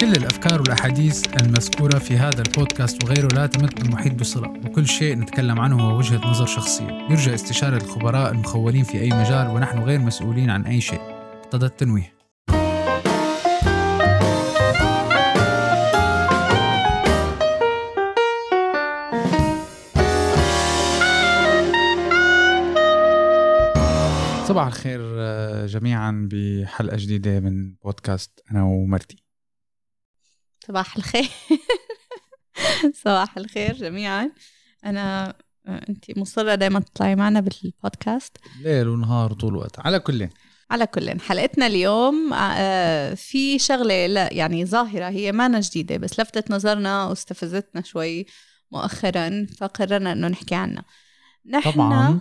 [0.00, 5.60] كل الأفكار والأحاديث المذكورة في هذا البودكاست وغيره لا تمت بالمحيط بصلة وكل شيء نتكلم
[5.60, 7.06] عنه هو وجهة نظر شخصية.
[7.10, 11.00] يرجى استشارة الخبراء المخولين في أي مجال ونحن غير مسؤولين عن أي شيء.
[11.44, 12.16] اقتضى التنويه.
[24.48, 29.25] صباح الخير آه، جميعا بحلقة جديدة من بودكاست أنا ومرتي.
[30.68, 31.28] صباح الخير.
[33.04, 34.30] صباح الخير جميعا.
[34.84, 35.34] أنا
[35.66, 38.36] آه، انت مصرة دائما تطلعي معنا بالبودكاست.
[38.62, 39.78] ليل ونهار طول الوقت.
[39.78, 40.28] على كل
[40.70, 46.50] على كل حلقتنا اليوم آه، في شغلة لا يعني ظاهرة هي ما جديدة بس لفتت
[46.50, 48.26] نظرنا واستفزتنا شوي
[48.72, 50.84] مؤخرا فقررنا إنه نحكي عنها.
[51.46, 52.20] نحن طبعا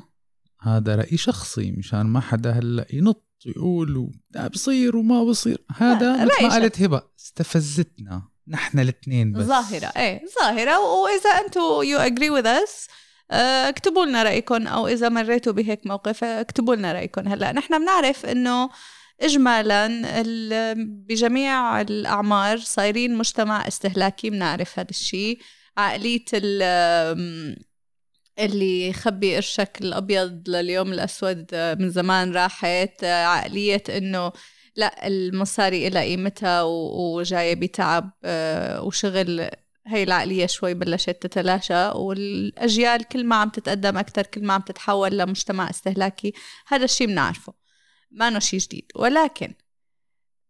[0.62, 5.66] هذا رأي شخصي مشان ما حدا هلأ ينط يقول لا بصير وما بصير.
[5.76, 8.35] هذا مثل ما قالت هبة استفزتنا.
[8.48, 9.46] نحن الاثنين بس.
[9.46, 10.80] ظاهرة إيه ظاهرة.
[10.80, 12.88] وإذا أنتم you agree with us
[13.32, 17.28] اكتبوا لنا رأيكم أو إذا مريتوا بهيك موقف اكتبوا لنا رأيكم.
[17.28, 18.70] هلأ نحن بنعرف إنه
[19.22, 19.88] اجمالا
[20.76, 25.40] بجميع الأعمار صايرين مجتمع استهلاكي بنعرف هذا الشيء.
[25.78, 26.26] عقلية
[28.40, 31.46] اللي يخبي قرشك الأبيض لليوم الأسود
[31.80, 33.04] من زمان راحت.
[33.04, 34.32] عقلية إنه
[34.76, 39.50] لا المصاري إلها قيمتها وجاية بتعب آه، وشغل
[39.88, 45.18] هي العقلية شوي بلشت تتلاشى والأجيال كل ما عم تتقدم أكثر كل ما عم تتحول
[45.18, 46.34] لمجتمع استهلاكي
[46.68, 47.54] هذا الشيء بنعرفه
[48.12, 48.92] ما شيء جديد.
[48.96, 49.54] ولكن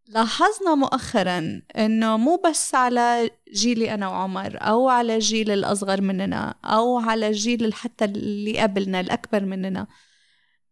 [0.07, 6.97] لاحظنا مؤخرا إنه مو بس على جيلي أنا وعمر أو على الجيل الأصغر مننا أو
[6.97, 9.87] على الجيل حتى اللي قبلنا الأكبر مننا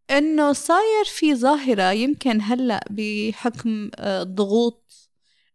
[0.10, 4.92] إنه صاير في ظاهرة يمكن هلأ بحكم الضغوط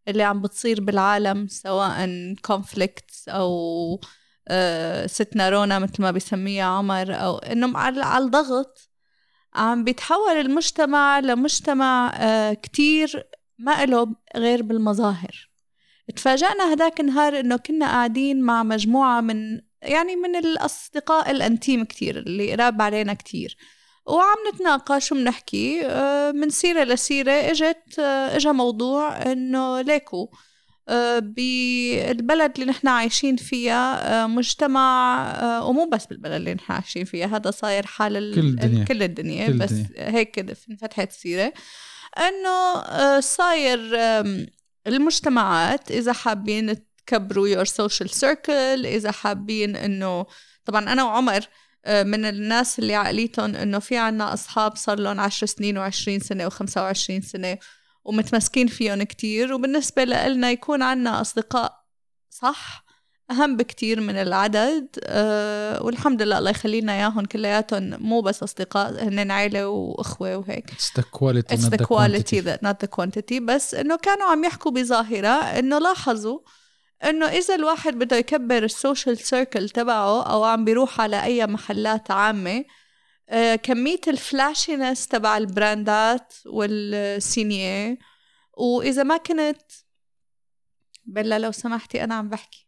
[0.07, 2.09] آه، اللي عم بتصير بالعالم سواء
[2.45, 3.99] كونفليكت أو
[4.47, 8.89] آه، ستنا رونا مثل ما بيسميها عمر أو إنه على الضغط
[9.53, 15.49] عم بيتحول المجتمع لمجتمع آه، كتير ما له غير بالمظاهر.
[16.15, 22.53] تفاجأنا هداك النهار إنه كنا قاعدين مع مجموعة من يعني من الأصدقاء الأنتيم كتير اللي
[22.53, 23.57] قراب علينا كتير.
[24.09, 30.29] وعم نتناقش وبنحكي آه، من سيرة لسيرة إجت آه، إجا موضوع إنه ليكو
[30.89, 37.51] آه، بالبلد اللي نحن عايشين فيها مجتمع ومو بس بالبلد اللي نحن عايشين فيها هذا
[37.51, 40.09] صاير حال كل الدنيا كل الدنيا كل بس الدنيا.
[40.09, 41.53] هيك انفتحت السيرة
[42.17, 43.79] إنه صاير
[44.87, 50.25] المجتمعات إذا حابين تكبروا your social circle إذا حابين إنه
[50.65, 51.47] طبعا أنا وعمر
[51.87, 57.25] من الناس اللي عقليتهم إنه في عنا أصحاب صار لهم 10 سنين و20 سنة و25
[57.25, 57.57] سنة
[58.05, 59.53] ومتمسكين فيهم كتير.
[59.53, 61.79] وبالنسبة لنا يكون عنا أصدقاء
[62.29, 62.85] صح
[63.31, 69.31] أهم بكتير من العدد أه والحمد لله الله يخلينا إياهم كلياتهم مو بس أصدقاء هن
[69.31, 70.71] عائله وأخوة وهيك.
[70.71, 73.39] It's the quality It's the quality that not the quantity.
[73.39, 76.39] بس إنه كانوا عم يحكوا بظاهرة إنه لاحظوا
[77.03, 82.11] إنه إذا الواحد بده يكبر ال social circle تبعه أو عم بيروح على أي محلات
[82.11, 82.65] عامة
[83.29, 87.97] آه، كمية ال flashiness تبع البراندات وال signé.
[88.57, 89.61] وإذا ما كنت
[91.05, 92.67] بلا لو سمحتي أنا عم بحكي.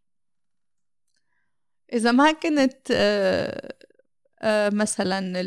[1.93, 3.73] إذا ما كنت آه،
[4.41, 5.43] آه، مثلا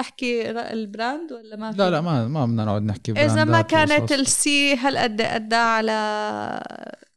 [0.00, 4.12] أحكي ال brand ولا ما لا لا ما ما بدنا نقعد نحكي إذا ما كانت
[4.12, 6.00] ال C هالقد قد على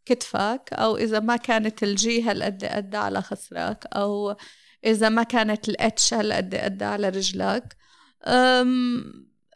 [0.06, 4.36] كتفك أو إذا ما كانت ال G هالقد قد على خصرك أو
[4.86, 7.76] إذا ما كانت ال H هالقد قد على رجلك.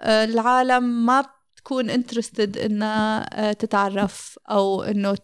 [0.04, 1.22] العالم ما
[1.56, 5.18] بتكون interested إنها تتعرف أو إنه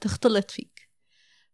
[0.00, 0.76] تختلط فيك.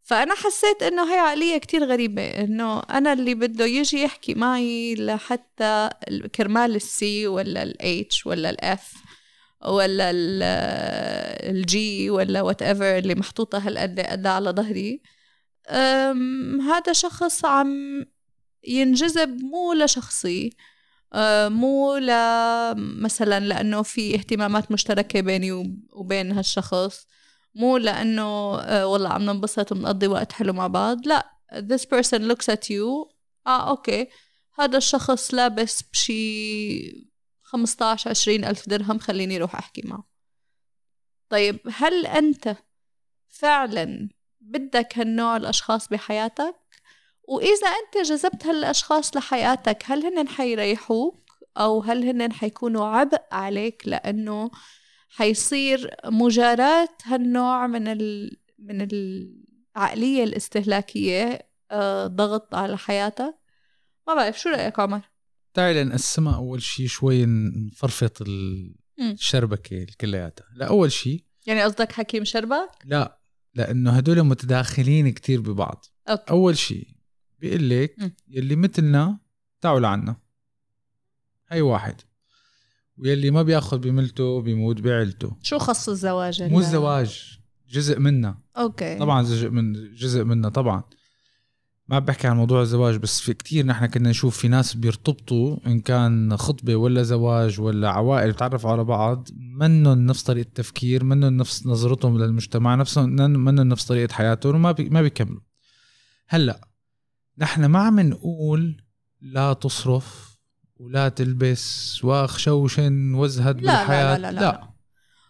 [0.03, 5.91] فأنا حسيت إنه هي عقلية كتير غريبة إنه أنا اللي بده يجي يحكي معي لحتى
[6.35, 8.95] كرمال ال C ولا ال H ولا ال F
[9.67, 10.11] ولا
[11.51, 15.03] ال G ولا whatever اللي محطوطة هالقد قد على ظهري.
[16.69, 18.05] هذا شخص عم
[18.65, 20.51] ينجذب مو لشخصي
[21.49, 22.11] مو ل
[23.03, 25.53] مثلا لأنه في اهتمامات مشتركة بيني
[25.93, 27.07] وبين هالشخص
[27.55, 28.53] مو لأنه
[28.85, 31.07] والله عم ننبسط وبنقضي وقت حلو مع بعض.
[31.07, 33.13] لا this person looks at you.
[33.47, 34.09] آه أوكي.
[34.59, 37.12] هذا الشخص لابس بشي
[37.53, 40.05] 15 20 ألف درهم خليني أروح أحكي معه.
[41.29, 42.57] طيب هل أنت
[43.29, 44.09] فعلا
[44.41, 46.57] بدك هالنوع الأشخاص بحياتك؟
[47.23, 51.23] وإذا أنت جذبت هالأشخاص لحياتك هل هن حيريحوك؟
[51.57, 54.51] أو هل هن حيكونوا عبء عليك لأنه
[55.09, 58.37] حيصير مجاراة هالنوع من ال...
[58.59, 63.35] من العقلية الاستهلاكية آه، ضغط على حياتك؟
[64.09, 65.12] ما بعرف شو رأيك عمر؟
[65.55, 68.23] تعالي نقسمها أول شيء شوي نفرفط
[68.99, 70.47] الشربكة كلياتها.
[70.55, 73.19] لا أول شيء يعني قصدك حكيي مشربك؟ لا
[73.55, 75.85] لأنه هدول متداخلين كتير ببعض.
[76.09, 76.31] okay.
[76.31, 76.89] أول شيء
[77.39, 77.97] بيقول لك
[78.29, 79.19] يلي مثلنا
[79.61, 80.17] تعوا لعنا.
[81.49, 82.01] هي واحد.
[82.97, 87.39] ويلي ما بياخذ بملته بيموت بعلته شو خص الزواج مو الزواج
[87.69, 88.39] جزء منا.
[88.57, 88.99] okay.
[88.99, 90.83] طبعا جزء من جزء منا طبعا.
[91.93, 95.81] ما بحكي عن موضوع الزواج بس في كتير نحن كنا نشوف في ناس بيرتبطوا إن
[95.81, 99.29] كان خطبة ولا زواج ولا عوائل بتعرفوا على بعض
[99.59, 104.89] منهم نفس طريقة التفكير منهم نفس نظرتهم للمجتمع نفسهم منهم نفس طريقة حياتهم وما بي
[104.89, 105.41] ما بيكملوا
[106.29, 106.69] هلأ
[107.39, 108.83] نحن ما عم نقول
[109.21, 110.39] لا تصرف
[110.77, 114.41] ولا تلبس واخشوشن وازهد لا بالحياة لا لا, لا, لا.
[114.41, 114.73] لا.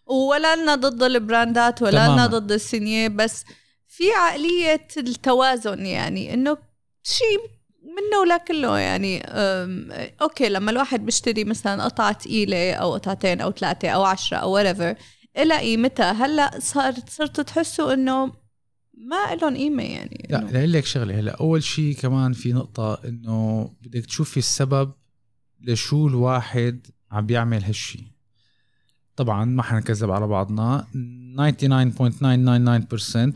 [0.06, 3.44] ولا لنا ضد البراندات ولا لنا ضد السينية بس
[3.92, 6.58] في عقلية التوازن يعني إنه
[7.02, 7.38] شيء
[7.82, 9.22] منه لكله يعني
[10.22, 14.96] أوكي لما الواحد بيشتري مثلا قطعة ثقيلة أو قطعتين أو ثلاثة أو عشرة أو whatever
[15.38, 16.12] إلها قيمتها.
[16.12, 18.32] هلأ صارت صرتوا تحسوا إنه
[18.94, 21.20] ما لهم قيمة يعني لا لأقول لك شغلة.
[21.20, 24.92] هلأ أول شيء كمان في نقطة إنه بدك تشوفي السبب
[25.60, 28.11] لشو الواحد عم بيعمل هالشي.
[29.16, 30.86] طبعا ما حنكذب على بعضنا.
[31.36, 31.40] 99.999%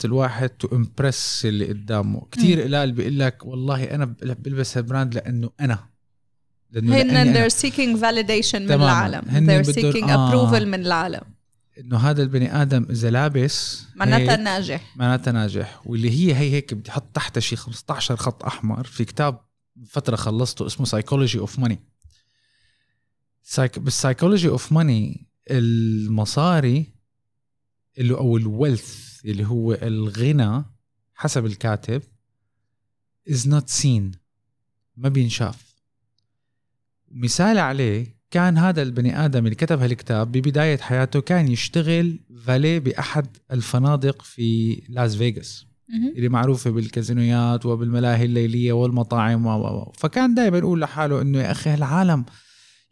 [0.04, 2.26] الواحد to impress اللي قدامه.
[2.32, 5.78] كثير قلال بيقول لك والله أنا بلبس هال brand لأنه أنا.
[6.76, 9.22] هن they're seeking validation من العالم.
[9.22, 10.30] they're seeking آه.
[10.30, 11.22] approval من العالم.
[11.78, 14.96] إنه هذا البني آدم إذا لابس معناتها ناجح.
[14.96, 15.80] معناتها ناجح.
[15.84, 19.40] واللي هي هي هيك بدي أحط تحتها شي 15 خط أحمر في كتاب
[19.88, 21.78] فترة خلصته اسمه Psychology of Money
[23.76, 26.86] بال Psychology of Money المصاري
[27.98, 30.64] اللي أو ال wealth اللي هو الغنى
[31.14, 32.02] حسب الكاتب
[33.30, 34.16] is not seen.
[34.96, 35.76] ما بينشاف.
[37.10, 43.26] مثال عليه كان هذا البني آدم اللي كتب هالكتاب ببداية حياته كان يشتغل فالي بأحد
[43.52, 45.66] الفنادق في لاس فيغاس
[46.16, 52.24] اللي معروفة بالكازينويات وبالملاهي الليلية والمطاعم و فكان دائما يقول لحاله إنه يا أخي العالم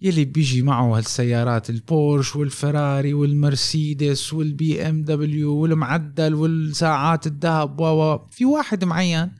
[0.00, 8.44] يلي بيجي معه هالسيارات البورش والفراري والمرسيدس والبي ام دبليو والمعدل والساعات الذهب و في
[8.44, 9.32] واحد معين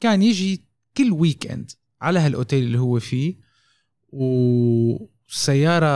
[0.00, 0.64] كان يجي
[0.96, 1.70] كل weekend
[2.00, 3.34] على هالأوتيل اللي هو فيه
[5.28, 5.88] والسيارة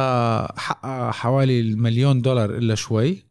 [0.59, 3.25] حقها حوالي المليون دولار إلا شوي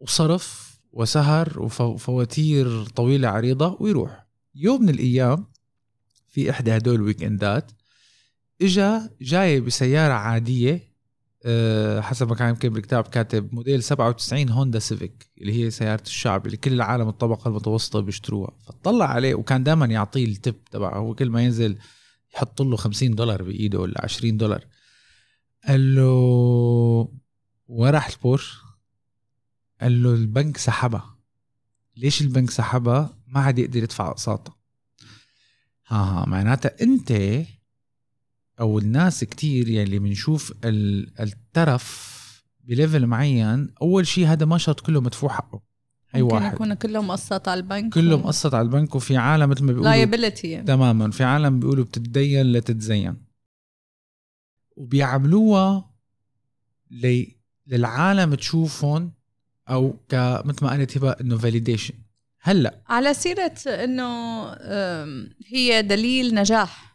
[0.00, 4.26] وصرف وسهر وفواتير طويلة عريضة ويروح.
[4.54, 5.46] يوم من الأيام
[6.28, 7.22] في إحدى هدول ال week
[8.62, 10.88] إجا جاي بسيارة عادية
[11.44, 16.46] أه حسب ما كان يمكن بالكتاب كاتب موديل 97 هوندا سيفيك اللي هي سيارة الشعب
[16.46, 18.50] اللي كل العالم الطبقة المتوسطة بيشتروها.
[18.66, 20.98] فطلع عليه وكان دائما يعطيه ال tip تبعه.
[20.98, 21.78] هو كل ما ينزل
[22.34, 24.64] يحط له 50 دولار بإيده ولا 20 دولار.
[25.68, 27.08] قال له
[27.68, 28.58] وين راح البورش؟
[29.80, 31.18] قال له البنك سحبها.
[31.96, 34.56] ليش البنك سحبها؟ ما عاد يقدر يدفع أقساطها.
[35.86, 37.12] ها ها معناتها أنت
[38.60, 42.18] أو الناس كتير يعني اللي بنشوف الترف
[42.64, 45.62] ب level معين أول شيء هذا ما شرط كله مدفوع حقه.
[46.14, 46.54] ممكن واحد.
[46.54, 47.94] يكون كله مقسط على البنك.
[47.94, 48.18] كله و...
[48.18, 50.66] مقسط على البنك وفي عالم مثل ما بيقولوا liability يعني.
[50.66, 51.10] تماما.
[51.10, 53.16] في عالم بيقولوا بتتدين لتتزين.
[54.76, 55.94] وبيعملوها
[56.90, 57.36] لي...
[57.66, 59.12] للعالم تشوفهم
[59.68, 61.94] أو ك مثل ما قالت هبه إنه validation
[62.40, 64.46] هلأ على سيرة إنه
[65.46, 66.87] هي دليل نجاح.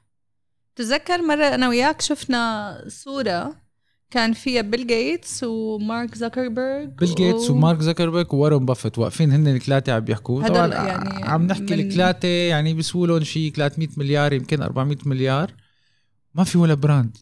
[0.75, 3.63] تذكر مرة أنا وياك شفنا صورة
[4.11, 7.53] كان فيها بيل جيتس ومارك زكربرج بيل جيتس و...
[7.53, 8.97] ومارك زكربرج وورن بافيت.
[8.99, 11.79] واقفين هن الثلاثة عم بيحكوا طبعا يعني عم نحكي من...
[11.79, 15.51] الثلاثة يعني بيسووا لهم شيء 300 مليار يمكن 400 مليار.
[16.35, 17.17] ما في ولا brand.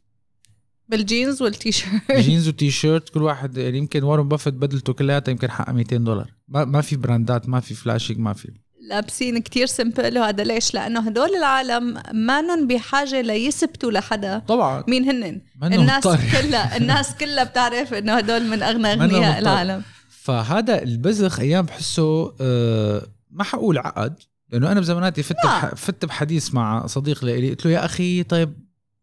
[0.89, 5.51] بالجينز والتي شيرت جينز وتي شيرت كل واحد يعني يمكن وارن بافيت بدلته كلياتها يمكن
[5.51, 6.33] حقها 200 دولار.
[6.47, 8.51] ما, ما في براندات ما في flashing ما في
[8.91, 14.39] لابسين كتير simple وهذا ليش؟ لأنه هدول العالم مانن بحاجة ليثبتوا لحدا.
[14.39, 14.83] طبعا.
[14.87, 19.83] مين هنن؟ الناس كلها الناس كلها بتعرف إنه هدول من أغنى أغنياء العالم.
[20.09, 24.19] فهذا البذخ أيام بحسه أه ما حقول عقد
[24.49, 25.75] لأنه أنا بزماناتي فت بح...
[25.75, 28.53] فت بحديث مع صديق لي قلت له يا أخي طيب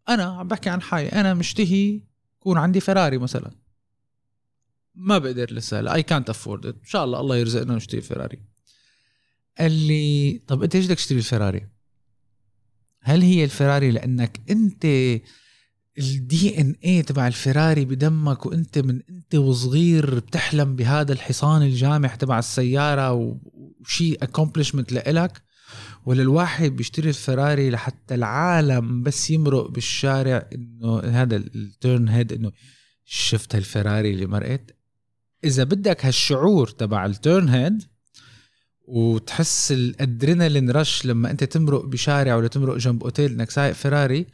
[0.09, 2.01] أنا عم بحكي عن حالي أنا مشتهي
[2.41, 3.51] يكون عندي فراري مثلا.
[4.95, 8.39] ما بقدر لسه اي كانت افورد إن شاء الله الله يرزقنا نشتري فراري
[9.59, 11.69] قال لي طب أنت ليش بدك تشتري الفراري؟
[13.03, 14.85] هل هي الفراري؟ لأنك أنت
[15.99, 23.13] ال DNA تبع الفراري بدمك وأنت من أنت وصغير بتحلم بهذا الحصان الجامح تبع السيارة
[23.13, 25.43] وشيء accomplishment لإلك؟
[26.07, 32.53] ولا الواحد بيشتري الفراري لحتى العالم بس يمرق بالشارع إنه هذا ال turn head إنه
[33.05, 34.77] شفت هالفراري اللي مرقت؟
[35.45, 37.83] إذا بدك هالشعور تبع ال turn head
[38.89, 44.27] وتحس ال adrenaline rush لما أنت تمرق بشارع ولا تمرق جنب أوتيل إنك سايق فراري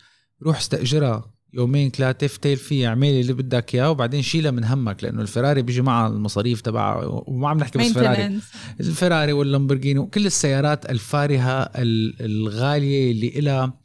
[0.43, 1.35] روح استأجرها.
[1.53, 5.83] يومين ثلاثة فتل فيها اعمل اللي بدك إياه وبعدين شيلها من همك لأنه الفراري بيجي
[5.83, 8.41] معها المصاريف تبعها وما عم نحكي بس فراري.
[8.81, 13.81] الفراري واللامبورجيني وكل السيارات الفارهة الغالية اللي إلها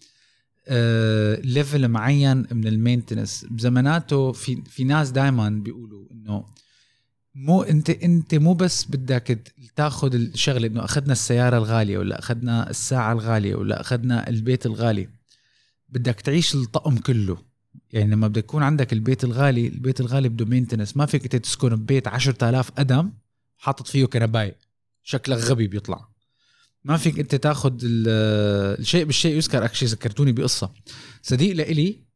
[1.44, 3.46] level معين من ال maintenance.
[3.52, 6.46] بزماناته في في ناس دائما بيقولوا إنه
[7.40, 13.14] مو انت انت مو بس بدك تاخذ الشغلة انه أخذنا السيارة الغالية ولا أخذنا الساعة
[13.14, 15.10] الغالية ولا أخذنا البيت الغالي
[15.90, 17.38] بدك تعيش الطقم كله.
[17.92, 22.08] يعني لما بدك يكون عندك البيت الغالي البيت الغالي بده maintenance ما فيك تسكن ببيت
[22.08, 23.12] 10000 قدم
[23.58, 24.56] حاطط فيه كنباية
[25.04, 26.10] شكلك غبي بيطلع.
[26.84, 29.66] ما فيك انت تاخذ الشيء بالشيء يذكر.
[29.66, 30.74] أكشي ذكرتوني بقصة.
[31.22, 32.09] صديق لإلي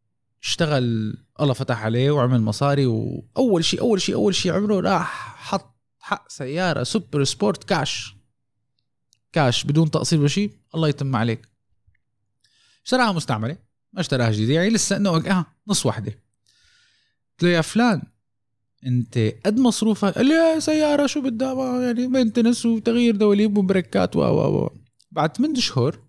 [0.43, 5.75] اشتغل الله فتح عليه وعمل مصاري واول شيء أول شيء أول شيء عمله راح حط
[5.99, 8.15] حق سيارة super sport كاش
[9.31, 11.49] كاش بدون تقسيط ولا شيء الله يتم عليك.
[12.85, 13.57] اشتراها مستعملة
[13.93, 16.11] ما اشتراها جديدة يعني لسه إنه آه نص وحده
[17.31, 18.01] قلت له يا فلان
[18.85, 24.69] أنت قد مصروفها قال لي سيارة شو بدها؟ يعني maintenance وتغيير دواليب وبريكات و و
[25.11, 25.99] بعد 8 اشهر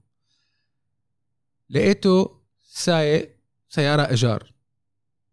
[1.70, 3.33] لقيته سايق
[3.74, 4.52] سيارة إيجار.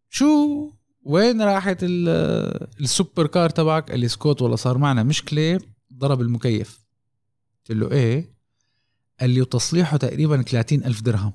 [0.10, 0.72] شو؟
[1.04, 5.60] وين راحت ال super car تبعك؟ قال لي سكوت والله صار معنا مشكلة.
[5.94, 6.80] ضرب المكيف.
[7.58, 8.34] قلت له إيه؟
[9.20, 11.34] قال لي وتصليحه تقريبا 30 ألف درهم.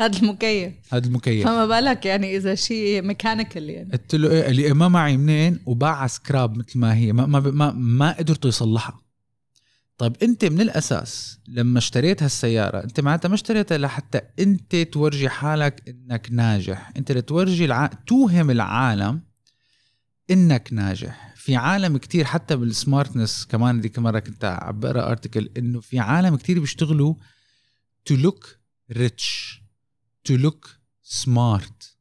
[0.00, 0.72] هذا المكيف.
[0.94, 1.44] هذا المكيف.
[1.44, 3.92] فما بالك يعني إذا شيء mechanical يعني.
[3.92, 7.12] قلت له إيه؟ قال لي إيه ما معي منين؟ وباعها سكراب مثل ما هي.
[7.12, 9.05] ما ما ما, ما قدرتوا يصلحها.
[9.98, 15.88] طيب انت من الأساس لما اشتريت هالسيارة انت معناتها ما اشتريتها لحتى انت تورجي حالك
[15.88, 16.92] انك ناجح.
[16.96, 17.86] انت لتورجي الع...
[17.86, 19.22] توهم العالم
[20.30, 21.34] انك ناجح.
[21.36, 25.98] في عالم كتير حتى بال smartness كمان ديك مرة كنت عم بقرا article إنه في
[25.98, 27.14] عالم كتير بيشتغلوا
[28.04, 28.58] to look
[28.92, 29.62] rich
[30.24, 30.70] to look
[31.02, 31.96] smart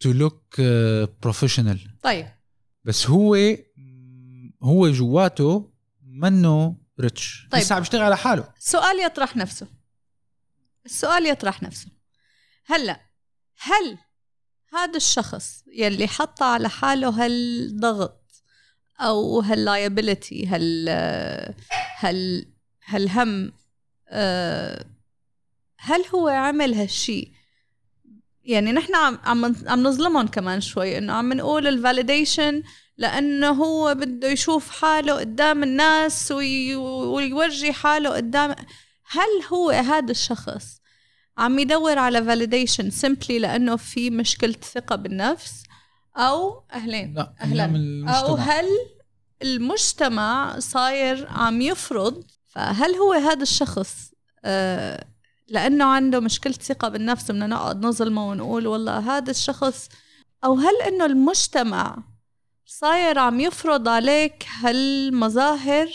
[0.00, 0.60] to look
[1.22, 2.26] professional طيب.
[2.84, 3.36] بس هو
[4.62, 7.48] هو جواته منه rich.
[7.50, 7.60] طيب.
[7.60, 8.48] لسه عم يشتغل على حاله.
[8.58, 9.66] سؤال يطرح نفسه.
[10.86, 11.88] السؤال يطرح نفسه.
[12.66, 13.00] هلأ
[13.58, 13.98] هل
[14.74, 18.24] هذا الشخص يلي حط على حاله هالضغط
[19.00, 20.88] أو هال liability هال
[21.98, 22.46] هال
[22.84, 23.52] هالهم
[24.08, 24.84] آه،
[25.78, 27.32] هل هو عمل هالشي؟
[28.44, 32.62] يعني نحن عم عم عم نظلمهم كمان شوي إنه عم نقول ال validation
[32.96, 38.54] لأنه هو بده يشوف حاله قدام الناس وي ويورجي حاله قدام.
[39.10, 40.80] هل هو هذا الشخص
[41.38, 45.62] عم يدور على validation simply لأنه في مشكلة ثقة بالنفس
[46.16, 47.64] أو أهلين؟ لا أهلا
[48.08, 48.66] أو هل
[49.42, 54.12] المجتمع صاير عم يفرض؟ فهل هو هذا الشخص
[54.44, 55.04] آه
[55.48, 59.88] لأنه عنده مشكلة ثقة بالنفس بدنا نقعد نظلمه ونقول والله هذا الشخص؟
[60.44, 62.13] أو هل إنه المجتمع
[62.78, 65.88] صاير عم يفرض عليك هالمظاهر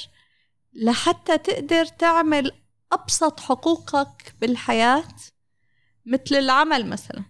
[0.74, 2.52] لحتى تقدر تعمل
[2.92, 5.16] أبسط حقوقك بالحياة
[6.06, 7.24] مثل العمل مثلا.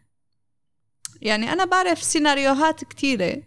[1.22, 3.44] يعني أنا بعرف سيناريوهات كتيرة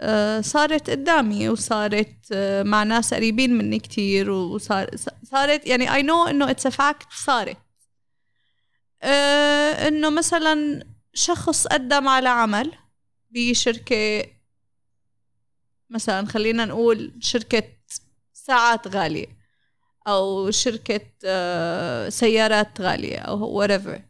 [0.00, 4.90] آه، صارت قدامي وصارت آه، مع ناس قريبين مني كتير وصار
[5.24, 7.56] صارت يعني I know إنه it's fact صارت.
[9.02, 10.84] آه، إنه مثلا
[11.14, 12.72] شخص قدم على عمل
[13.30, 14.24] بشركة
[15.92, 17.62] مثلا خلينا نقول شركة
[18.32, 19.26] ساعات غالية
[20.08, 21.00] أو شركة
[22.08, 24.00] سيارات غالية أو whatever.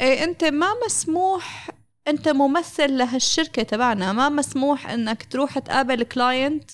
[0.00, 1.70] إيه أنت ما مسموح
[2.08, 4.12] أنت ممثل لهالشركة تبعنا.
[4.12, 6.70] ما مسموح إنك تروح تقابل client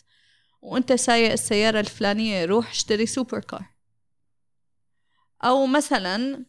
[0.63, 3.65] وأنت سايق السيارة الفلانية روح اشتري super car
[5.45, 6.45] أو مثلا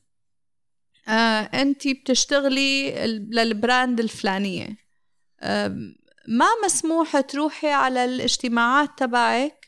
[1.07, 4.77] آه انت بتشتغلي لل brand الفلانية.
[5.39, 5.93] آه
[6.27, 9.67] ما مسموح تروحي على الاجتماعات تبعك.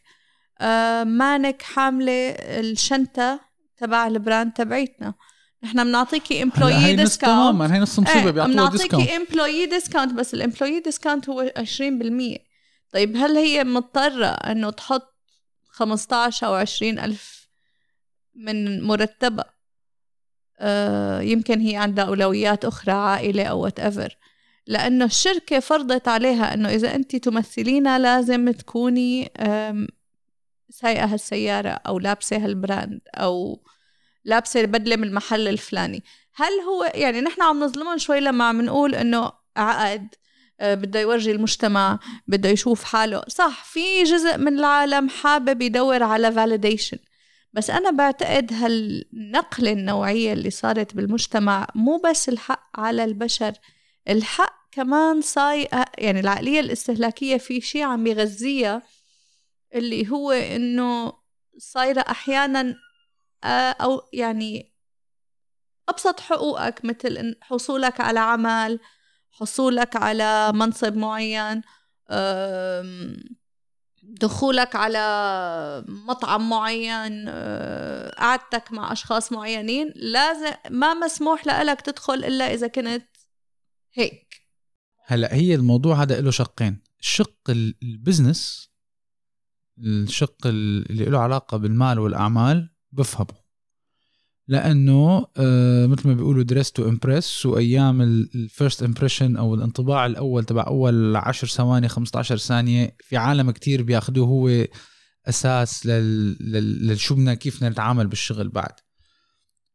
[0.61, 3.39] آه مانك حاملة الشنطة
[3.77, 5.13] تبع ال brand تبعيتنا.
[5.63, 10.38] نحن بنعطيكي employee discount تماما هي نص مصيبة بيعطوها discount بنعطيكي employee discount بس ال
[10.38, 12.39] employee discount هو 20%
[12.91, 15.13] طيب هل هي مضطرة إنه تحط
[15.69, 17.49] 15 أو 20 ألف
[18.35, 19.53] من مرتبها؟
[20.59, 24.17] آه يمكن هي عندها أولويات أخرى عائلة أو whatever
[24.67, 29.31] لأنه الشركة فرضت عليها أنه إذا أنت تمثلينا لازم تكوني
[30.69, 33.63] سايقة هالسيارة أو لابسة هالبراند أو
[34.25, 36.03] لابسة بدلة من المحل الفلاني.
[36.35, 40.15] هل هو يعني نحن عم نظلمهم شوي لما عم نقول إنه عقد
[40.59, 43.23] آه، بده يورجي المجتمع بده يشوف حاله.
[43.27, 46.97] صح في جزء من العالم حابب يدور على validation.
[47.53, 53.53] بس أنا بعتقد هالنقلة النوعية اللي صارت بالمجتمع مو بس الحق على البشر.
[54.09, 55.67] الحق كمان صاي
[55.97, 58.81] يعني العقلية الاستهلاكية في شيء عم يغذيها
[59.75, 61.13] اللي هو إنه
[61.57, 62.75] صايرة أحيانا
[63.43, 64.73] آه، أو يعني
[65.89, 68.79] أبسط حقوقك مثل حصولك على عمل
[69.31, 71.61] حصولك على منصب معين
[74.03, 82.53] دخولك على مطعم معين آه، قعدتك مع أشخاص معينين لازم ما مسموح لك تدخل إلا
[82.53, 83.03] إذا كنت
[83.93, 84.41] هيك.
[85.05, 86.79] هلا هي الموضوع هذا له شقين.
[86.99, 87.49] الشق
[87.83, 88.69] ال business
[89.79, 93.43] الشق اللي له علاقة بالمال والأعمال بفهمه.
[94.47, 100.43] لأنه آه مثل ما بيقولوا dress to impress وأيام ال first impression أو الانطباع الأول
[100.43, 104.67] تبع أول 10 ثواني 15 ثانية في عالم كتير بياخذوه هو
[105.25, 106.37] أساس لل,
[106.87, 106.99] لل...
[106.99, 108.73] شو بدنا كيف بدنا نتعامل بالشغل بعد.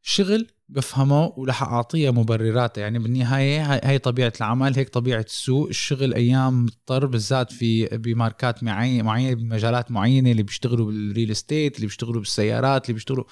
[0.05, 5.69] الشغل بفهمه ورح أعطيه مبررات يعني بالنهاية هاي, هاي طبيعة العمل هيك طبيعة السوق.
[5.69, 11.87] الشغل أيام مضطر بالذات في بماركات معينة بمجالات معينة اللي بيشتغلوا بال real estate اللي
[11.87, 13.25] بيشتغلوا بالسيارات اللي بيشتغلوا.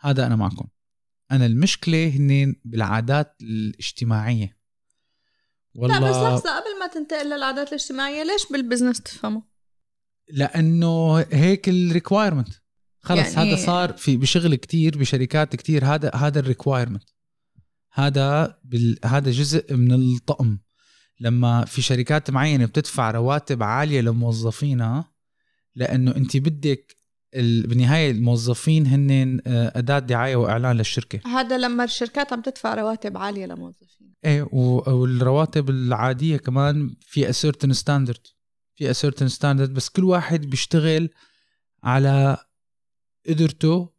[0.00, 0.68] هذا أنا معكم.
[1.30, 4.58] أنا المشكلة هن بالعادات الاجتماعية.
[5.74, 9.42] والله لا بس لحظة قبل ما تنتقل للعادات الاجتماعية ليش بال business تفهمه؟
[10.28, 12.48] لأنه هيك ال requirement
[13.00, 13.52] خلص يعني...
[13.52, 17.10] هذا صار في بشغل كتير بشركات كتير هذا هذا ال requirement
[17.92, 18.98] هذا بال...
[19.04, 20.58] هذا جزء من الطقم.
[21.20, 25.12] لما في شركات معينة بتدفع رواتب عالية لموظفينها
[25.74, 26.96] لأنه أنت بدك
[27.34, 31.20] بالنهاية الموظفين هن آه، أداة دعاية وإعلان للشركة.
[31.26, 34.14] هذا لما الشركات عم تدفع رواتب عالية لموظفين.
[34.24, 38.26] إيه والرواتب العادية كمان في a certain standard
[38.74, 41.10] في اسيرتن ستاندرد بس كل واحد بيشتغل
[41.82, 42.36] على
[43.28, 43.92] قدرته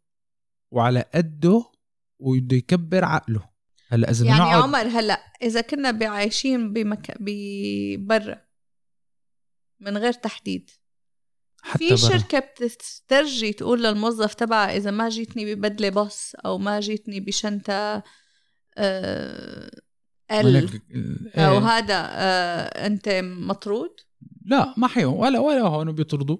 [0.70, 1.70] وعلى قده
[2.18, 3.50] وبده يكبر عقله
[3.88, 7.16] هلأ إذا يعني عمر هلأ إذا كنا بعايشين بمك...
[7.20, 8.40] ببرا
[9.80, 10.70] من غير تحديد
[11.62, 12.18] حتى في برا.
[12.18, 18.02] شركة بتسترجي تقول للموظف تبعها إذا ما جيتني ببدلة بص أو ما جيتني بشنطة
[18.78, 19.70] آه
[20.30, 20.56] ال
[21.36, 21.58] أو إيه.
[21.58, 23.90] هذا آه أنت مطرود؟
[24.44, 26.38] لا ما حي ولا ولا هون بيطردوا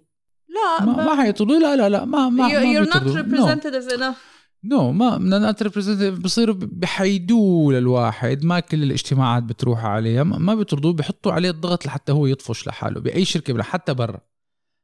[0.51, 1.59] لا ما, ما حيطردوا.
[1.59, 3.99] لا لا لا ما ما you're ما not representative no.
[3.99, 4.17] enough.
[4.65, 10.23] نو no, ما نوت ريبريزنتيف بصيروا بحيدوه للواحد ما كل الاجتماعات بتروح عليه.
[10.23, 10.93] ما بيطردوه.
[10.93, 14.21] بحطوا عليه الضغط لحتى هو يطفش لحاله بأي شركة حتى برا.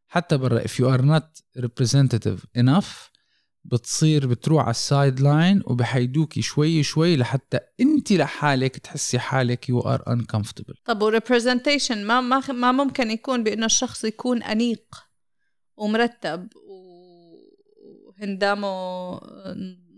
[0.09, 0.61] حتى برا.
[0.61, 3.17] If you are not representative enough
[3.65, 10.03] بتصير بتروح على السايد لاين وبحيدوكي شوي شوي لحتى أنت لحالك تحسي حالك يو ار
[10.03, 10.75] uncomfortable.
[10.85, 15.06] طب وريبرزنتيشن ما ما ما ممكن يكون بأنه الشخص يكون أنيق.
[15.77, 16.49] ومرتب
[18.07, 19.21] وهندامه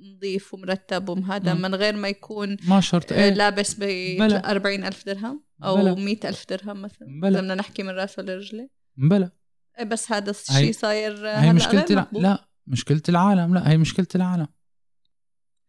[0.03, 3.13] نظيف ومرتب ومهذا من غير ما يكون ما شرط.
[3.13, 3.31] إيه.
[3.31, 3.83] لابس ب
[4.23, 7.09] 40 ألف درهم أو 100 ألف درهم مثلا.
[7.09, 9.31] إذا بدنا نحكي من راسه لرجله بلا
[9.79, 14.49] إيه، بس هذا الشيء صاير هي مشكلة لا, لا مشكلة العالم لا هي مشكلة العالم.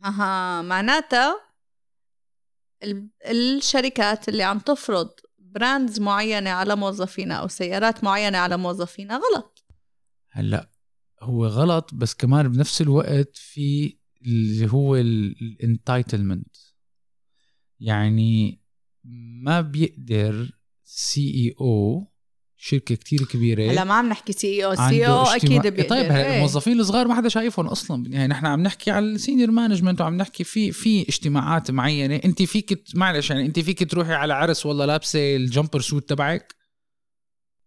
[0.06, 1.36] أها معناتها
[3.26, 9.59] الشركات اللي عم تفرض brands معينة على موظفينا أو سيارات معينة على موظفينا غلط.
[10.32, 10.70] هلا
[11.22, 16.56] هو غلط بس كمان بنفس الوقت في اللي هو ال entitlement
[17.80, 18.62] يعني
[19.44, 20.52] ما بيقدر
[20.84, 22.08] CEO
[22.62, 27.08] شركة كتير كبيرة هلا ما عم نحكي CEO CEO أكيد بيقدر طيب هلا الموظفين الصغار
[27.08, 28.10] ما حدا شايفهم أصلا.
[28.10, 32.16] يعني نحن عم نحكي على ال senior management وعم نحكي في في اجتماعات معينة.
[32.26, 36.56] أنت فيك معلش يعني أنت فيك تروحي على عرس والله لابسة ال jumpsuit تبعك؟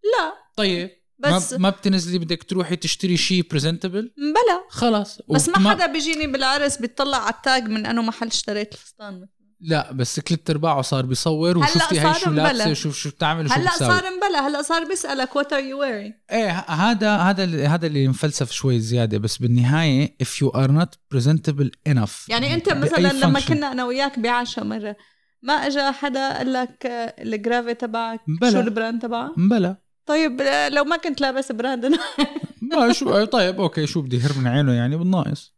[0.05, 0.35] لا.
[0.57, 0.91] طيب.
[1.23, 4.65] بس ما, ما بتنزلي بدك تروحي تشتري شيء presentable بلا.
[4.71, 9.29] خلص بس ما حدا بيجيني بالعرس بيطلع على ال tag من انه محل اشتريت الفستان.
[9.65, 13.71] لا بس ثلاث أرباعه صار بيصور وشفتي هي شو لابسة شوف شو بتعمل وشو هلأ
[13.71, 18.51] صار مبلا هلأ صار بيسألك what are you wearing إيه هذا هذا هذا اللي مفلسف
[18.51, 19.19] شوي زيادة.
[19.19, 22.29] بس بالنهاية if you are not presentable enough.
[22.29, 24.97] يعني أنت مثلا لما كنا أنا وياك بعشاء مرة
[25.43, 26.87] ما اجى حدا قال لك
[27.19, 28.21] الكرافة تبعك.
[28.51, 31.87] شو ال brand تبعك؟ مبلا طيب لو ما كنت لابس brand
[32.73, 35.53] ما شو طيب أوكي شو بدي هر من عينه يعني بالناقص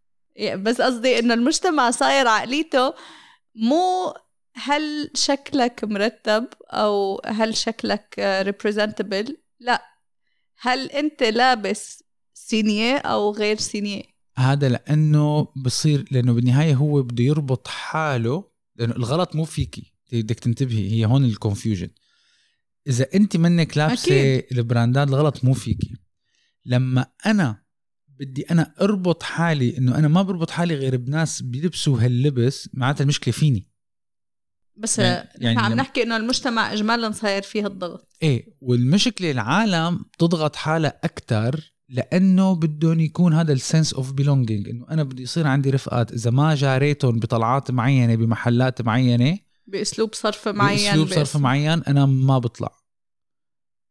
[0.55, 2.95] بس قصدي إنه المجتمع صاير عقليته
[3.55, 4.15] مو
[4.55, 9.83] هل شكلك مرتب أو هل شكلك representable لا.
[10.61, 14.03] هل أنت لابس signé أو غير signé؟
[14.37, 18.45] هذا لأنه بصير لأنه بالنهاية هو بده يربط حاله
[18.77, 21.89] لأنه الغلط مو فيكي بدك تنتبهي هي هون ال confusion
[22.89, 25.97] إذا أنت منك لابسة البراندات الغلط مو فيكي.
[26.67, 27.65] لما أنا
[28.09, 33.33] بدي أنا أربط حالي إنه أنا ما بربط حالي غير بناس بيلبسوا هاللبس معناتها المشكلة
[33.33, 33.75] فيني.
[34.77, 40.57] بس يعني, يعني عم نحكي إنه المجتمع اجمالا صاير فيه الضغط إيه والمشكلة العالم تضغط
[40.57, 45.71] حالها أكثر لأنه بدهم يكون هذا ال sense of belonging إنه أنا بدي يصير عندي
[45.71, 52.07] رفقات إذا ما جاريتهم بطلعات معينة بمحلات معينة بأسلوب صرف معين باسلوب صرف معين أنا
[52.07, 52.85] ما بطلع.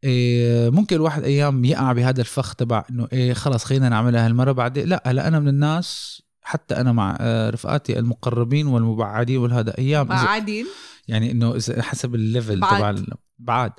[0.04, 4.88] إيه ممكن الواحد أيام يقع بهذا الفخ تبع إنه إيه خلص خلينا نعملها هالمرة بعدين.
[4.88, 10.66] لا هلا أنا من الناس حتى أنا مع آه، رفقاتي المقربين والمبعدين والهذا أيام مبعدين
[11.08, 12.96] يعني إنه إذا حسب ال level تبع
[13.40, 13.72] بعد.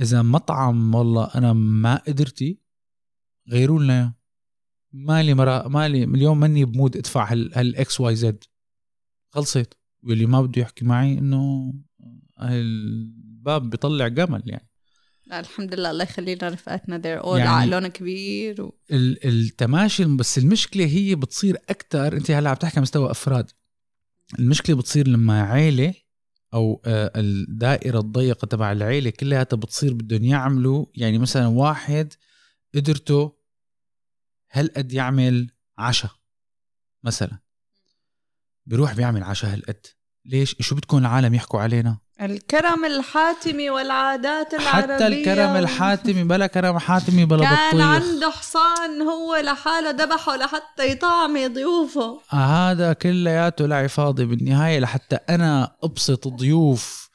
[0.00, 2.60] إذا مطعم والله أنا ما قدرتي
[3.50, 4.14] غيروا لنا
[4.92, 8.44] مالي مرا مالي اليوم ماني ب mood أدفع هال XYZ
[9.30, 11.74] خلصت واللي ما بده يحكي معي إنه
[12.40, 14.68] الباب بيطلع جمل يعني.
[15.26, 18.78] لا الحمد لله الله يخلينا رفقاتنا دير اول يعني عقلهم كبير و...
[18.90, 23.50] التماشي بس المشكلة هي بتصير أكثر أنت هلا عم تحكي مستوى أفراد.
[24.38, 25.94] المشكلة بتصير لما عيلة
[26.54, 32.14] أو آه، الدائرة الضيقة تبع العيلة كلها بتصير بدهم يعملوا يعني مثلا واحد
[32.74, 33.36] قدرته
[34.52, 36.10] هالقد يعمل عشاء
[37.04, 37.38] مثلا.
[38.66, 39.86] بيروح بيعمل عشاء هالقد.
[40.26, 44.94] ليش؟ شو بدكم العالم يحكوا علينا؟ الكرم الحاتمي والعادات العربية.
[44.94, 47.70] حتى الكرم الحاتمي بلا كرم حاتمي بلا كان بطيخ.
[47.70, 52.20] كان عنده حصان هو لحاله ذبحه لحتى يطعمي ضيوفه.
[52.30, 57.10] هذا كلياته لعي فاضي بالنهاية لحتى أنا أبسط ضيوف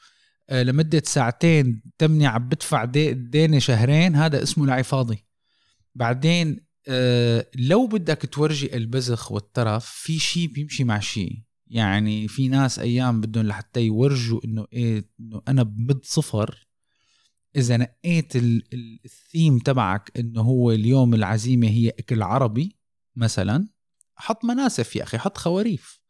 [0.50, 5.26] آه، لمدة ساعتين تمني عم بدفع ديني شهرين هذا اسمه لعي فاضي
[5.94, 12.78] بعدين آه، لو بدك تورجي البذخ والترف في شيء بيمشي مع شيء يعني في ناس
[12.78, 16.68] أيام بدهم لحتى يورجوا إنه إيه إنه أنا بمد سفر.
[17.56, 18.32] إذا نقيت
[19.04, 22.76] الثيم تبعك إنه هو اليوم العزيمة هي أكل عربي
[23.16, 23.68] مثلا
[24.16, 26.00] حط مناسف يا أخي حط خواريف.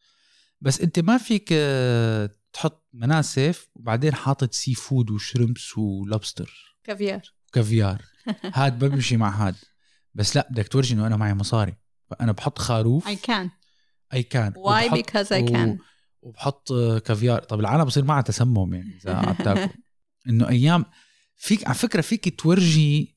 [0.61, 7.23] بس أنت ما فيك آه، تحط مناسف وبعدين حاطط seafood و shrimps ولوبستر كافيار.
[7.53, 8.03] كافيار.
[8.55, 9.57] هاد بمشي مع هاد.
[10.15, 11.75] بس لا بدك تورجي إنه أنا معي مصاري.
[12.11, 13.07] فأنا بحط خروف.
[13.07, 13.51] I can
[14.13, 15.79] I can why because I can
[16.23, 16.73] وبحط
[17.05, 19.75] كافيار طب العالم بصير معها تسمم يعني إذا عم تاكل.
[20.29, 20.85] إنه أيام
[21.37, 23.17] فيك على فكرة فيك تورجي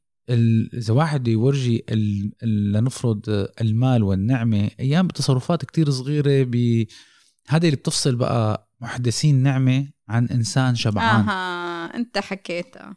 [0.73, 1.85] إذا واحد يورجي
[2.43, 6.85] لنفرض المال والنعمة أيام بتصرفات كتير صغيرة ب
[7.47, 11.29] هذا اللي بتفصل بقى محدثين نعمة عن إنسان شبعان.
[11.29, 12.95] أها أنت حكيتها.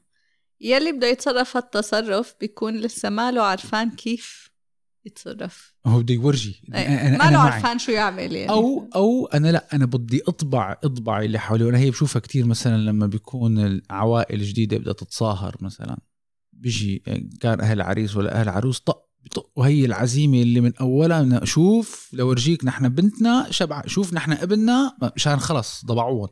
[0.60, 4.47] يلي بده يتصرف هالتصرف بيكون لسه ماله عرفان كيف.
[5.08, 6.62] يتصرف هو بده يورجي.
[6.74, 7.18] إيه.
[7.18, 8.50] ما له عرفان شو يعمل يعني.
[8.50, 12.76] أو أو أنا لا أنا بدي اطبع أطبع اللي حولي وأنا هي بشوفها كتير مثلا
[12.76, 15.98] لما بيكون العوائل الجديده بدها تتصاهر مثلا.
[16.52, 17.02] بيجي
[17.40, 19.50] كان أهل عريس ولا أهل عروس طق بطق.
[19.56, 25.84] وهي العزيمة اللي من أولها شوف لورجيك نحن بنتنا شبع شوف نحن ابننا مشان خلص
[25.84, 26.28] ضبعوهم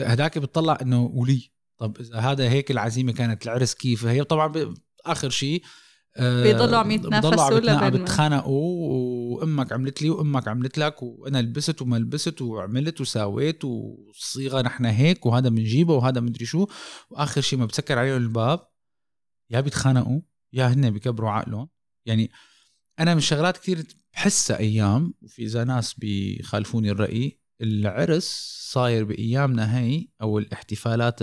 [0.00, 1.50] هداك بتطلع إنه ولي.
[1.78, 4.74] طب إذا هذا هيك العزيمة كانت العرس كيف؟ هي طبعا
[5.06, 5.62] آخر شيء
[6.20, 13.00] بيضلوا عم يتنافسوا بتخانقوا وأمك عملت لي وأمك عملت لك وأنا لبست وما لبست وعملت
[13.00, 16.66] وساويت والصيغه نحن هيك وهذا بنجيبه وهذا مدري شو.
[17.10, 18.60] وآخر شيء ما بسكر عليهم الباب
[19.50, 20.20] يا بيتخانقوا
[20.52, 21.68] يا هن بيكبروا عقلهم.
[22.06, 22.30] يعني
[23.00, 30.08] أنا من الشغلات كثير بحسها أيام وفي إذا ناس بيخالفوني الرأي العرس صاير بأيامنا هي
[30.22, 31.20] أو الاحتفالات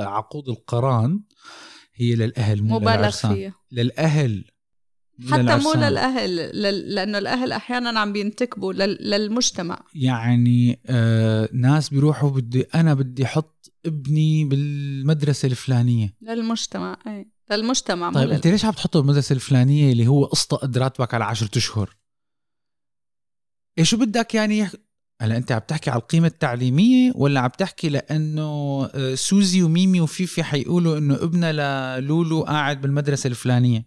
[0.00, 1.20] عقود القران
[1.94, 3.54] هي للأهل مو مبالغ فيها.
[3.72, 4.44] للأهل
[5.30, 6.36] حتى مو للأهل
[6.94, 9.84] لأنه الأهل أحيانا عم بينتكبوا للمجتمع.
[9.94, 16.14] يعني آه ناس بيروحوا بدي أنا بدي أحط ابني بالمدرسة الفلانية.
[16.22, 21.24] للمجتمع اي للمجتمع طيب أنت ليش عم تحطه بالمدرسة الفلانية اللي هو قسط راتبك على
[21.24, 21.96] عشرة أشهر؟
[23.78, 24.68] إيش شو بدك يعني
[25.22, 30.42] هلا أنت عم تحكي على القيمة التعليمية ولا عم تحكي لأنه آه، سوزي وميمي وفيفي
[30.42, 33.86] حيقولوا إنه ابننا لولو قاعد بالمدرسة الفلانية؟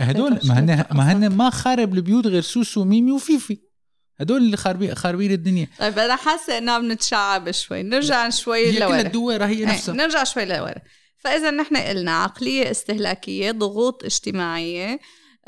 [0.00, 3.58] هدول ما هن ما هن ما خارب البيوت غير سوسو وميمي وفيفي.
[4.20, 5.68] هدول اللي خاربين خاربين الدنيا.
[5.78, 7.82] طيب أنا حاسة انه عم نتشعب شوي.
[7.82, 8.96] نرجع شوي لورا.
[8.96, 9.94] هي الدويره هي نفسها.
[9.94, 10.74] نرجع شوي لورا.
[11.18, 15.00] فإذا نحن قلنا عقلية استهلاكية ضغوط اجتماعية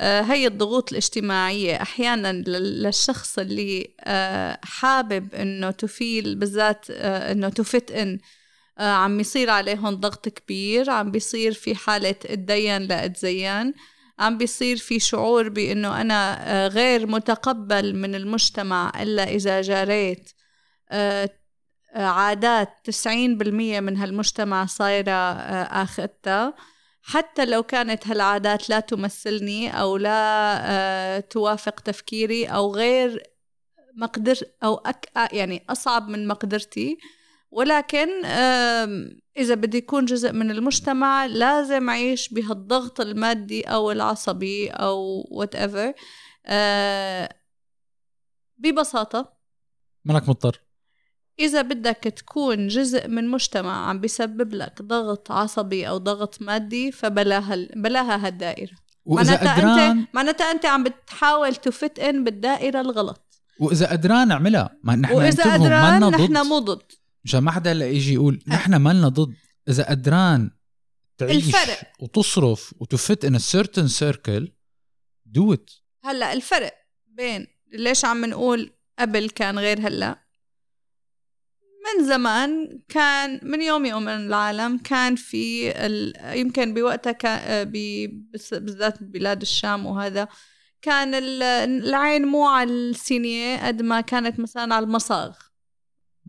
[0.03, 1.83] هي الضغوط الاجتماعية.
[1.83, 8.19] أحيانا للشخص اللي آه، حابب إنه تفيل بالذات آه، إنه تفت إن
[8.79, 13.75] عم يصير عليهم ضغط كبير عم بيصير في حالة أتدين لأتزين
[14.19, 20.31] عم بيصير في شعور بأنه أنا غير متقبل من المجتمع إلا إذا جاريت.
[21.95, 25.13] عادات 90% من هالمجتمع صايرة
[25.83, 26.55] آخذتها.
[27.03, 33.23] حتى لو كانت هالعادات لا تمثلني أو لا آه، توافق تفكيري أو غير
[33.97, 36.99] مقدر أو أك يعني أصعب من مقدرتي.
[37.51, 38.25] ولكن
[39.37, 45.95] إذا بدي يكون جزء من المجتمع لازم أعيش بهالضغط المادي أو العصبي أو whatever.
[46.47, 47.29] آه،
[48.59, 49.33] ببساطة.
[50.05, 50.61] منك مضطر.
[51.39, 57.69] إذا بدك تكون جزء من مجتمع عم بيسبب لك ضغط عصبي أو ضغط مادي فبلاها
[57.77, 58.73] بلاها هالدائرة.
[59.05, 63.43] وإذا معناتها قدران أنت معناتها أنت عم بتحاول تفت إن بالدائرة الغلط.
[63.61, 66.93] وإذا قدران اعملها ما نحن وإذا قدران نحن مو ضد.
[67.25, 69.35] مشان ما حدا يجي يقول نحن مالنا ضد.
[69.69, 70.51] إذا قدران
[71.19, 71.93] تعيش الفرق.
[72.01, 74.49] وتصرف وتفت ان certain circle
[75.39, 75.83] do it.
[76.05, 76.75] هلأ الفرق
[77.07, 80.22] بين ليش عم نقول قبل كان غير هلأ؟
[81.85, 85.71] من زمان كان من يوم يوم من العالم كان في
[86.35, 90.29] يمكن بوقتها كان بالذات بلاد الشام وهذا
[90.83, 95.37] كان العين مو على السينية قد ما كانت مثلا على المصاغ.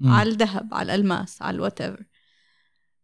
[0.06, 1.80] على الذهب على الألماس على الوات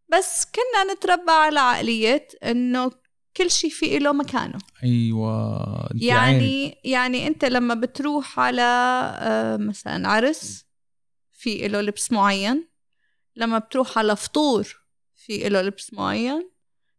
[0.08, 2.90] بس كنا نتربى على عقلية إنه
[3.36, 6.80] كل شيء في له مكانه أيوه يعني.
[6.84, 8.62] يعني أنت لما بتروح على
[9.18, 10.69] آه، مثلا عرس
[11.40, 12.68] في له لبس معين.
[13.36, 14.80] لما بتروح على فطور
[15.14, 16.50] في له لبس معين.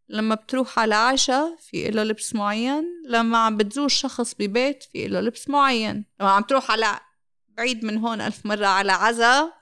[0.10, 3.04] لما بتروح على عشاء في له لبس معين.
[3.06, 6.06] لما عم بتزور شخص ببيت في له لبس معين.
[6.20, 7.00] لما عم تروح على
[7.48, 9.54] بعيد من هون ألف مرة على عزا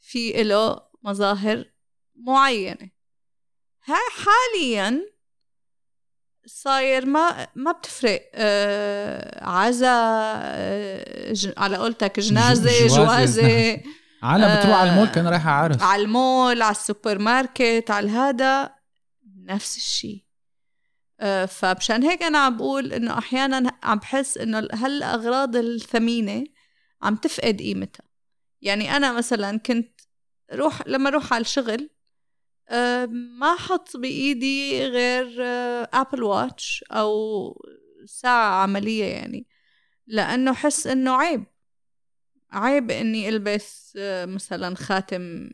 [0.00, 1.64] في له مظاهر
[2.14, 2.90] معينة.
[3.84, 5.12] هاي حاليا
[6.46, 13.80] صاير ما ما بتفرق آه عزا آه على قولتك جنازة جوازة.
[14.22, 18.74] عالم بتروح على المول كان رايحة عرس على المول على السوبر ماركت على هذا
[19.36, 20.24] نفس الشيء
[21.20, 26.44] آه فبشان هيك أنا عم بقول إنه أحيانا عم بحس إنه هالأغراض الثمينة
[27.02, 28.04] عم تفقد قيمتها.
[28.62, 30.00] يعني أنا مثلا كنت
[30.52, 31.91] روح لما أروح على الشغل آه،
[33.38, 35.42] ما حط بإيدي غير
[35.94, 37.54] Apple Watch أو
[38.06, 39.46] ساعة عملية يعني
[40.06, 41.44] لأنه حس إنه عيب.
[42.52, 45.50] عيب إني ألبس آه، مثلا خاتم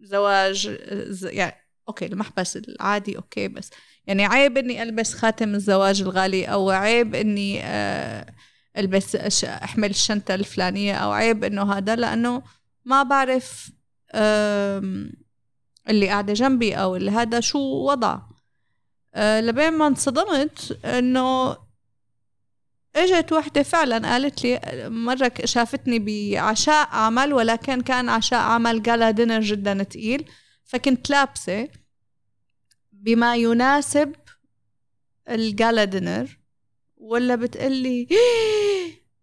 [0.00, 0.78] زواج
[1.22, 1.54] يعني
[1.88, 3.70] okay المحبس العادي okay بس
[4.06, 8.34] يعني عيب إني ألبس خاتم الزواج الغالي أو عيب إني آه،
[8.76, 12.42] ألبس أحمل الشنطة الفلانية أو عيب إنه هذا لأنه
[12.84, 13.70] ما بعرف
[15.88, 18.18] اللي قاعدة جنبي أو اللي هذا شو وضع.
[19.14, 21.56] أه لبين ما انصدمت إنه
[22.96, 29.40] إجت وحدة فعلا قالت لي مرة شافتني بعشاء عمل ولكن كان عشاء عمل قال دينر
[29.40, 30.24] جدا تقيل
[30.64, 31.68] فكنت لابسة
[32.92, 34.14] بما يناسب
[35.28, 36.38] ال gala dinner
[36.96, 38.08] ولا بتقلي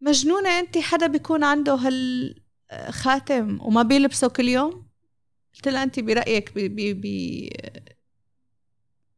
[0.02, 4.83] مجنونة انت حدا بيكون عنده هالخاتم وما بيلبسه كل يوم؟
[5.56, 7.50] قلت لها انت برأيك بي بي بي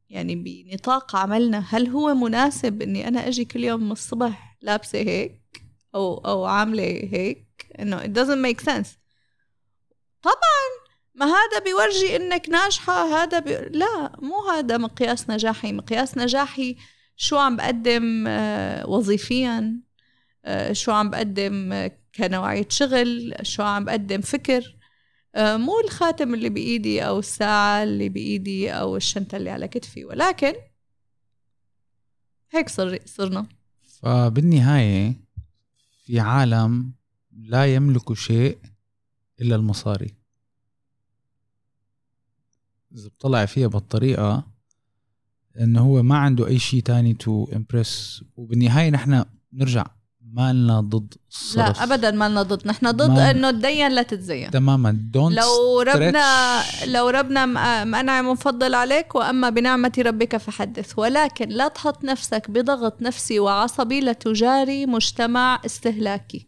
[0.10, 5.42] يعني بنطاق عملنا هل هو مناسب إني أنا أجي كل يوم من الصبح لابسة هيك
[5.96, 7.46] أو أو عاملة هيك؟
[7.80, 8.88] إنه it doesn't make sense.
[10.22, 10.66] طبعا
[11.16, 13.56] ما هذا بيورجي إنك ناجحة هذا بي...
[13.56, 15.72] لا مو هذا مقياس نجاحي.
[15.72, 16.76] مقياس نجاحي
[17.18, 19.80] شو عم بقدم آه، وظيفيا
[20.46, 24.58] آه، شو عم بقدم كنوعية شغل شو عم بقدم فكر.
[24.58, 24.85] آه،
[25.38, 30.54] مو الخاتم اللي بإيدي أو الساعة اللي بإيدي أو الشنطة اللي على كتفي ولكن
[32.52, 33.48] هيك صر صرنا.
[34.02, 35.14] فبالنهاية
[36.04, 36.92] في عالم
[37.32, 38.58] لا يملكوا شيء
[39.42, 40.14] إلا المصاري.
[42.96, 44.44] إذا بطلع فيها بالطريقة
[45.60, 49.86] إنه هو ما عنده أي شيء تاني to impress وبالنهاية نحن نرجع
[50.36, 52.68] مالنا ضد الصرف لا ابدا مالنا ضد.
[52.68, 54.52] نحن ضد إنه تدين لا تتزين.
[54.52, 54.98] تماما.
[55.14, 57.46] don't لو ربنا لو ربنا
[57.84, 61.00] منعم مفضل عليك وأما بنعمة ربك فحدث.
[61.00, 66.48] ولكن لا تحط نفسك بضغط نفسي وعصبي لتجاري مجتمع استهلاكي.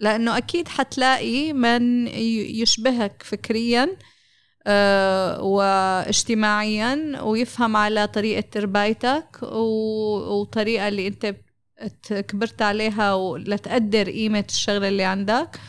[0.00, 3.96] لأنه أكيد حتلاقي من يشبهك فكريا
[4.68, 11.36] آه، واجتماعيا ويفهم على طريقة تربايتك وطريقة اللي أنت
[12.02, 15.60] كبرت عليها لتقدر قيمة الشغلة اللي عندك.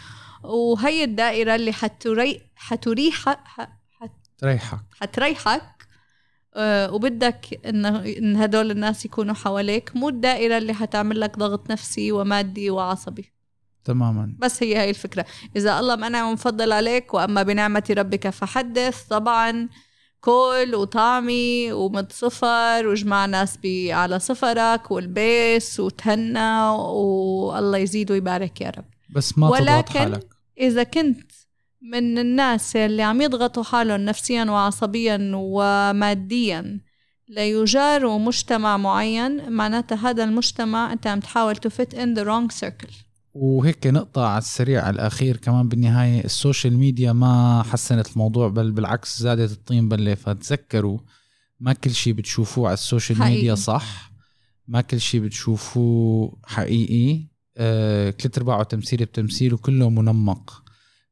[0.43, 3.39] وهي الدائرة اللي حتري حتريحك
[4.37, 5.87] حتريحك حتريحك.
[6.55, 9.95] آه، وبدك ان هدول الناس يكونوا حواليك.
[9.95, 13.33] مو الدائرة اللي حتعمل لك ضغط نفسي ومادي وعصبي.
[13.83, 14.35] تماما.
[14.39, 15.25] بس هي هاي الفكرة.
[15.55, 17.13] إذا الله منعم ومفضل عليك.
[17.13, 19.07] وأما بنعمة ربك فحدث.
[19.07, 19.69] طبعا
[20.21, 28.69] كل وطعمي ومد سفر وجمع ناس بي على سفرك والبس وتهنى والله يزيد ويبارك يا
[28.69, 30.27] رب بس ما ولكن حالك.
[30.57, 31.31] إذا كنت
[31.81, 36.79] من الناس اللي عم يضغطوا حالهم نفسيا وعصبيا وماديا
[37.29, 42.87] ليجاروا مجتمع معين معناتها هذا المجتمع أنت عم تحاول to fit in the wrong circle
[43.39, 48.71] وهيك نقطة على السريع على الأخير كمان بالنهاية ال social media ما حسنت الموضوع بل
[48.71, 50.15] بالعكس زادت الطين بلة.
[50.15, 50.99] فتذكروا
[51.59, 53.35] ما كل شيء بتشوفوه على ال social حقيقي.
[53.35, 54.11] ميديا صح؟
[54.67, 57.27] ما كل شيء بتشوفوه حقيقي.
[57.57, 60.63] آه كل ارباعه تمثيل بتمثيل وكله منمق.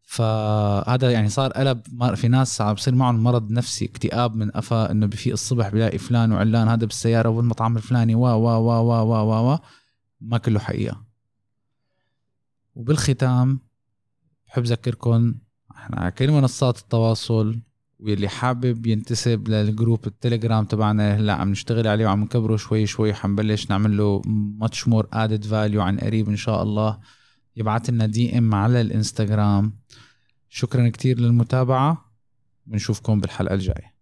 [0.08, 1.82] فهذا يعني صار قلب
[2.16, 6.32] في ناس عم بصير معهم مرض نفسي اكتئاب من قفا إنه بفيق الصبح بلاقي فلان
[6.32, 9.58] وعلان هذا بالسيارة والمطعم الفلاني وا وا وا وا وا وا, وا.
[10.22, 11.05] ما كله حقيقة.
[12.76, 13.60] وبالختام
[14.48, 15.36] بحب أذكركم
[15.76, 17.60] إحنا على كل منصات التواصل
[18.00, 22.86] واللي حابب ينتسب لل group ال Telegram تبعنا هلأ عم نشتغل عليه وعم نكبره شوي
[22.86, 27.00] شوي حنبلش نعمل له much more added value عن قريب إن شاء الله.
[27.56, 29.80] يبعث لنا DM على الإنستغرام.
[30.50, 32.12] شكرا كتير للمتابعة.
[32.66, 33.95] بنشوفكم بالحلقة الجاية.